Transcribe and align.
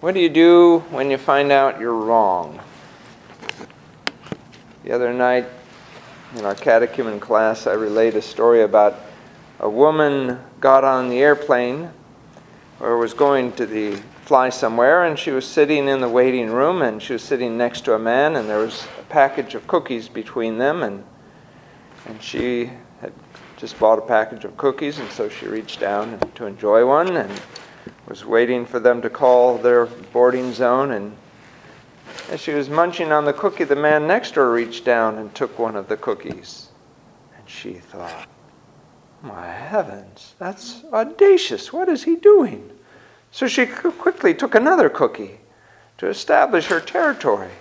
What 0.00 0.14
do 0.14 0.20
you 0.20 0.30
do 0.30 0.78
when 0.88 1.10
you 1.10 1.18
find 1.18 1.52
out 1.52 1.78
you're 1.78 1.92
wrong? 1.92 2.58
The 4.82 4.92
other 4.92 5.12
night 5.12 5.44
in 6.36 6.46
our 6.46 6.54
catechumen 6.54 7.20
class, 7.20 7.66
I 7.66 7.74
relayed 7.74 8.14
a 8.14 8.22
story 8.22 8.62
about 8.62 8.98
a 9.58 9.68
woman 9.68 10.40
got 10.58 10.84
on 10.84 11.10
the 11.10 11.18
airplane 11.18 11.90
or 12.80 12.96
was 12.96 13.12
going 13.12 13.52
to 13.52 13.66
the 13.66 13.96
fly 14.24 14.48
somewhere 14.48 15.04
and 15.04 15.18
she 15.18 15.32
was 15.32 15.46
sitting 15.46 15.86
in 15.86 16.00
the 16.00 16.08
waiting 16.08 16.48
room 16.48 16.80
and 16.80 17.02
she 17.02 17.12
was 17.12 17.22
sitting 17.22 17.58
next 17.58 17.82
to 17.82 17.92
a 17.92 17.98
man 17.98 18.36
and 18.36 18.48
there 18.48 18.60
was 18.60 18.86
a 18.98 19.02
package 19.10 19.54
of 19.54 19.66
cookies 19.66 20.08
between 20.08 20.56
them 20.56 20.82
and 20.82 21.04
and 22.06 22.22
she 22.22 22.70
had 23.02 23.12
just 23.58 23.78
bought 23.78 23.98
a 23.98 24.02
package 24.02 24.46
of 24.46 24.56
cookies 24.56 24.98
and 24.98 25.10
so 25.10 25.28
she 25.28 25.46
reached 25.46 25.78
down 25.78 26.18
to 26.34 26.46
enjoy 26.46 26.86
one 26.86 27.18
and 27.18 27.42
was 28.10 28.24
waiting 28.24 28.66
for 28.66 28.80
them 28.80 29.00
to 29.00 29.08
call 29.08 29.56
their 29.56 29.86
boarding 29.86 30.52
zone. 30.52 30.90
And 30.90 31.16
as 32.28 32.40
she 32.40 32.50
was 32.52 32.68
munching 32.68 33.12
on 33.12 33.24
the 33.24 33.32
cookie, 33.32 33.62
the 33.62 33.76
man 33.76 34.08
next 34.08 34.32
to 34.32 34.40
her 34.40 34.52
reached 34.52 34.84
down 34.84 35.16
and 35.16 35.32
took 35.32 35.56
one 35.60 35.76
of 35.76 35.86
the 35.86 35.96
cookies. 35.96 36.70
And 37.38 37.48
she 37.48 37.74
thought, 37.74 38.26
My 39.22 39.46
heavens, 39.46 40.34
that's 40.40 40.82
audacious. 40.92 41.72
What 41.72 41.88
is 41.88 42.02
he 42.02 42.16
doing? 42.16 42.72
So 43.30 43.46
she 43.46 43.64
quickly 43.64 44.34
took 44.34 44.56
another 44.56 44.88
cookie 44.88 45.38
to 45.98 46.08
establish 46.08 46.66
her 46.66 46.80
territory. 46.80 47.52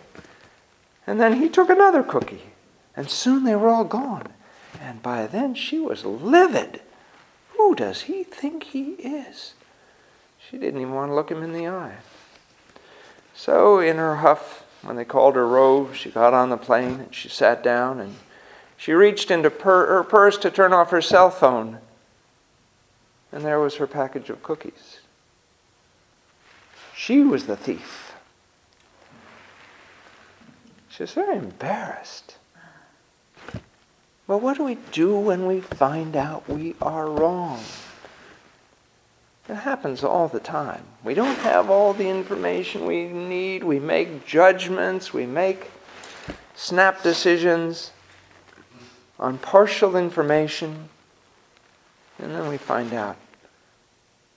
And 1.05 1.21
then 1.21 1.40
he 1.40 1.48
took 1.48 1.70
another 1.70 2.02
cookie. 2.02 2.54
And 2.95 3.07
soon 3.07 3.43
they 3.43 3.55
were 3.55 3.70
all 3.70 3.84
gone. 3.84 4.29
And 4.81 5.04
by 5.04 5.27
then 5.27 5.54
she 5.54 5.79
was 5.79 6.05
livid. 6.05 6.81
Who 7.49 7.76
does 7.76 8.02
he 8.02 8.23
think 8.23 8.63
he 8.63 8.93
is? 8.93 9.54
She 10.39 10.57
didn't 10.57 10.81
even 10.81 10.93
want 10.93 11.12
to 11.12 11.15
look 11.15 11.29
him 11.32 11.43
in 11.43 11.54
the 11.54 11.68
eye. 11.68 11.98
So, 13.35 13.79
in 13.79 13.98
her 13.98 14.18
huff, 14.18 14.65
when 14.81 14.96
they 14.96 15.05
called 15.05 15.35
her 15.35 15.48
robe, 15.48 15.96
she 15.96 16.09
got 16.09 16.34
on 16.34 16.49
the 16.49 16.57
plane 16.57 16.99
and 16.99 17.15
she 17.15 17.29
sat 17.29 17.63
down 17.63 17.99
and 17.99 18.15
she 18.77 18.93
reached 18.93 19.29
into 19.29 19.49
per- 19.49 19.87
her 19.87 20.04
purse 20.04 20.37
to 20.40 20.49
turn 20.49 20.73
off 20.73 20.91
her 20.91 21.01
cell 21.01 21.29
phone. 21.29 21.79
And 23.31 23.43
there 23.43 23.59
was 23.59 23.76
her 23.76 23.87
package 23.87 24.29
of 24.29 24.41
cookies. 24.41 24.99
She 26.96 27.21
was 27.21 27.46
the 27.46 27.55
thief. 27.55 28.13
She 30.90 31.03
was 31.03 31.13
very 31.13 31.37
embarrassed. 31.37 32.37
Well, 34.27 34.40
what 34.40 34.57
do 34.57 34.63
we 34.63 34.76
do 34.91 35.15
when 35.18 35.46
we 35.46 35.62
find 35.62 36.15
out 36.15 36.49
we 36.49 36.76
are 36.81 37.09
wrong? 37.09 37.62
It 39.50 39.55
happens 39.55 40.04
all 40.04 40.28
the 40.28 40.40
time. 40.40 40.84
We 41.04 41.16
don't 41.16 41.40
have 41.40 41.72
all 41.72 41.94
the 41.94 42.08
information 42.08 42.86
we 42.86 43.05
need. 43.05 43.64
We 43.64 43.80
make 43.80 44.28
judgments. 44.28 45.12
We 45.12 45.26
make 45.26 45.72
snap 46.55 47.02
decisions 47.02 47.92
on 49.18 49.40
partial 49.40 49.98
information. 49.98 50.90
And 52.20 52.36
then 52.36 52.48
we 52.48 52.58
find 52.58 52.94
out 52.94 53.18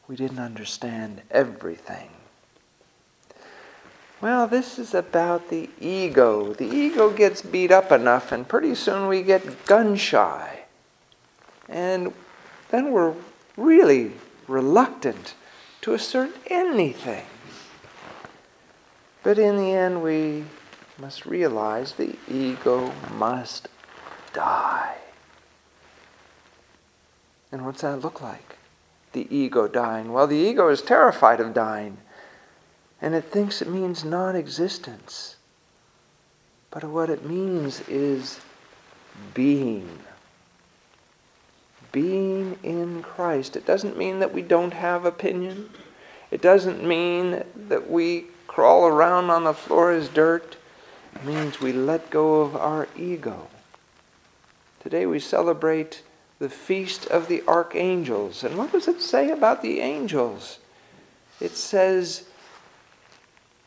we 0.09 0.17
didn't 0.17 0.39
understand 0.39 1.21
everything. 1.31 2.09
Well, 4.23 4.47
this 4.47 4.79
is 4.79 4.95
about 4.95 5.51
the 5.51 5.69
ego. 5.79 6.55
The 6.55 6.65
ego 6.65 7.11
gets 7.11 7.43
beat 7.43 7.71
up 7.71 7.93
enough, 7.93 8.33
and 8.33 8.49
pretty 8.49 8.75
soon 8.77 9.09
we 9.09 9.23
get 9.23 9.67
gun 9.67 9.97
shy. 9.97 10.61
And 11.69 12.15
then 12.71 12.93
we're 12.93 13.15
really 13.59 14.13
reluctant 14.53 15.35
to 15.81 15.95
assert 15.95 16.31
anything. 16.47 17.25
But 19.23 19.39
in 19.39 19.57
the 19.57 19.73
end, 19.73 20.03
we 20.03 20.45
must 20.99 21.27
realize 21.27 21.93
the 21.93 22.17
ego 22.29 22.93
must 23.15 23.69
die. 24.33 24.97
And 27.51 27.65
what's 27.65 27.83
that 27.83 28.01
look 28.01 28.21
like? 28.21 28.57
The 29.13 29.27
ego 29.35 29.69
dying. 29.69 30.13
Well, 30.13 30.27
the 30.27 30.37
ego 30.37 30.69
is 30.69 30.83
terrified 30.83 31.41
of 31.41 31.55
dying, 31.55 31.99
and 33.01 33.15
it 33.15 33.25
thinks 33.25 33.61
it 33.61 33.69
means 33.69 34.05
non 34.05 34.37
existence. 34.37 35.37
But 36.71 36.85
what 36.85 37.11
it 37.11 37.25
means 37.25 37.81
is 37.89 38.41
being 39.35 39.99
being 41.93 42.59
in 42.63 43.03
Christ. 43.03 43.55
It 43.55 43.67
doesn't 43.67 43.97
mean 43.97 44.19
that 44.19 44.35
we 44.35 44.43
don't 44.43 44.73
have 44.73 45.05
opinion. 45.05 45.71
It 46.31 46.41
doesn't 46.41 46.83
mean 46.83 47.45
that 47.55 47.91
we 47.91 48.27
crawl 48.47 48.87
around 48.87 49.31
on 49.31 49.45
the 49.45 49.53
floor 49.53 49.93
as 49.93 50.09
dirt. 50.09 50.57
It 51.15 51.25
means 51.25 51.61
we 51.61 51.73
let 51.73 52.11
go 52.11 52.41
of 52.41 52.57
our 52.57 52.89
ego. 52.97 53.49
Today 54.83 55.07
we 55.07 55.21
celebrate 55.21 56.03
the 56.39 56.49
feast 56.49 57.07
of 57.07 57.29
the 57.29 57.43
archangels. 57.47 58.43
And 58.43 58.57
what 58.57 58.73
does 58.73 58.89
it 58.89 59.01
say 59.01 59.31
about 59.31 59.63
the 59.63 59.81
angels? 59.81 60.59
It 61.39 61.53
says, 61.53 62.25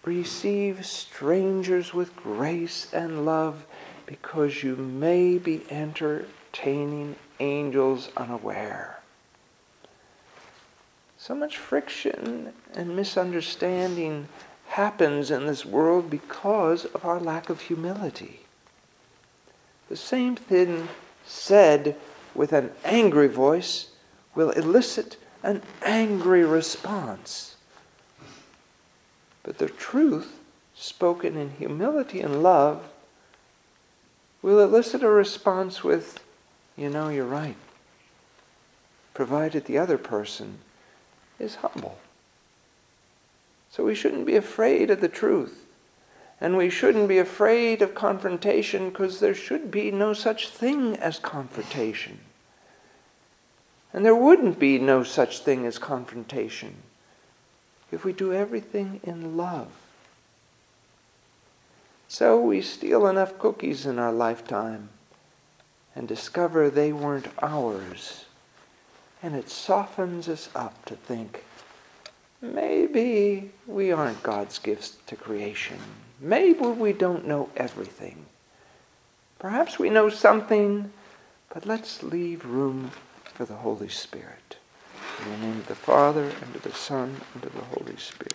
Receive 0.04 0.86
strangers 0.86 1.94
with 1.94 2.16
grace 2.16 2.92
and 2.94 3.26
love 3.26 3.66
because 4.06 4.62
you 4.62 4.76
may 4.76 5.38
be 5.38 5.64
entertaining 6.56 7.16
angels 7.40 8.10
unaware. 8.16 9.00
So 11.18 11.36
much 11.36 11.58
friction 11.58 12.54
and 12.74 12.96
misunderstanding 12.96 14.28
happens 14.68 15.32
in 15.32 15.48
this 15.48 15.66
world 15.66 16.10
because 16.10 16.86
of 16.86 17.04
our 17.04 17.20
lack 17.20 17.50
of 17.50 17.62
humility. 17.62 18.42
The 19.90 19.98
same 19.98 20.36
thing 20.36 20.88
said 21.26 21.96
with 22.34 22.54
an 22.54 22.72
angry 22.84 23.28
voice 23.28 23.90
will 24.34 24.52
elicit 24.52 25.18
an 25.44 25.62
angry 25.84 26.44
response. 26.46 27.56
But 29.44 29.58
the 29.58 29.70
truth, 29.70 30.40
spoken 30.74 31.38
in 31.38 31.52
humility 31.52 32.22
and 32.22 32.42
love, 32.42 32.88
will 34.42 34.60
elicit 34.60 35.04
a 35.04 35.10
response 35.10 35.84
with 35.84 36.20
you 36.78 36.90
know, 36.90 37.10
you're 37.10 37.26
right. 37.26 37.56
Provided 39.14 39.66
the 39.66 39.78
other 39.78 39.98
person 39.98 40.60
is 41.40 41.56
humble. 41.56 41.98
So 43.72 43.84
we 43.84 43.96
shouldn't 43.96 44.26
be 44.26 44.36
afraid 44.36 44.90
of 44.90 45.02
the 45.02 45.10
truth. 45.10 45.66
And 46.42 46.58
we 46.58 46.70
shouldn't 46.70 47.08
be 47.08 47.18
afraid 47.18 47.82
of 47.82 47.96
confrontation 47.96 48.90
because 48.90 49.20
there 49.20 49.34
should 49.34 49.72
be 49.72 49.90
no 49.90 50.14
such 50.14 50.50
thing 50.50 50.98
as 50.98 51.18
confrontation. 51.18 52.20
And 53.94 54.06
there 54.06 54.16
wouldn't 54.16 54.60
be 54.60 54.78
no 54.78 55.04
such 55.04 55.40
thing 55.40 55.66
as 55.66 55.78
confrontation 55.78 56.76
if 57.92 58.04
we 58.04 58.12
do 58.12 58.34
everything 58.34 59.00
in 59.04 59.38
love. 59.38 59.70
So 62.10 62.40
we 62.40 62.62
steal 62.62 63.08
enough 63.08 63.40
cookies 63.40 63.86
in 63.86 63.98
our 63.98 64.12
lifetime 64.12 64.90
and 65.96 66.08
discover 66.08 66.70
they 66.70 66.92
weren't 66.92 67.28
ours. 67.42 68.26
And 69.24 69.36
it 69.36 69.50
softens 69.50 70.28
us 70.28 70.50
up 70.54 70.86
to 70.86 70.96
think 70.96 71.44
maybe 72.42 73.52
we 73.66 73.92
aren't 73.92 74.22
God's 74.22 74.60
gifts 74.60 74.98
to 75.08 75.16
creation. 75.16 75.78
Maybe 76.20 76.66
we 76.66 76.94
don't 76.94 77.28
know 77.28 77.50
everything. 77.56 78.26
Perhaps 79.40 79.80
we 79.80 79.90
know 79.90 80.10
something, 80.10 80.92
but 81.54 81.66
let's 81.66 82.04
leave 82.04 82.46
room 82.46 82.92
for 83.34 83.46
the 83.46 83.56
Holy 83.56 83.90
Spirit. 83.90 84.58
In 85.24 85.32
the 85.32 85.38
name 85.48 85.58
of 85.58 85.68
the 85.68 85.76
Father, 85.76 86.24
and 86.24 86.56
of 86.56 86.62
the 86.64 86.72
Son, 86.72 87.16
and 87.34 87.44
of 87.44 87.54
the 87.54 87.62
Holy 87.62 87.98
Spirit. 87.98 88.34